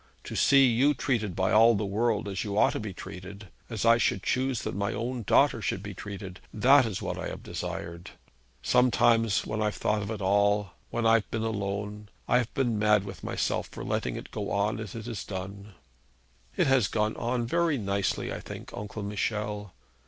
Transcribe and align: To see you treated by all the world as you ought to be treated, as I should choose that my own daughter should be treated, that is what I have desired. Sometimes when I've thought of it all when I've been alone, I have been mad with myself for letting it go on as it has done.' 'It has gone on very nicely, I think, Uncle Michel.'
To 0.23 0.35
see 0.35 0.65
you 0.65 0.95
treated 0.95 1.35
by 1.35 1.51
all 1.51 1.75
the 1.75 1.85
world 1.85 2.27
as 2.27 2.43
you 2.43 2.57
ought 2.57 2.71
to 2.71 2.79
be 2.79 2.91
treated, 2.91 3.49
as 3.69 3.85
I 3.85 3.99
should 3.99 4.23
choose 4.23 4.63
that 4.63 4.73
my 4.73 4.93
own 4.95 5.21
daughter 5.21 5.61
should 5.61 5.83
be 5.83 5.93
treated, 5.93 6.39
that 6.51 6.87
is 6.87 7.03
what 7.03 7.19
I 7.19 7.27
have 7.27 7.43
desired. 7.43 8.09
Sometimes 8.63 9.45
when 9.45 9.61
I've 9.61 9.75
thought 9.75 10.01
of 10.01 10.09
it 10.09 10.19
all 10.19 10.71
when 10.89 11.05
I've 11.05 11.29
been 11.29 11.43
alone, 11.43 12.09
I 12.27 12.39
have 12.39 12.51
been 12.55 12.79
mad 12.79 13.03
with 13.03 13.23
myself 13.23 13.67
for 13.67 13.83
letting 13.83 14.15
it 14.15 14.31
go 14.31 14.49
on 14.49 14.79
as 14.79 14.95
it 14.95 15.05
has 15.05 15.23
done.' 15.23 15.75
'It 16.57 16.65
has 16.65 16.87
gone 16.87 17.15
on 17.15 17.45
very 17.45 17.77
nicely, 17.77 18.33
I 18.33 18.39
think, 18.39 18.71
Uncle 18.73 19.03
Michel.' 19.03 19.71